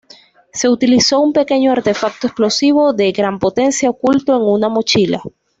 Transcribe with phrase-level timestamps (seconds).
[0.51, 5.21] Se utilizó un pequeño artefacto explosivo de gran potencia, oculto en una mochila.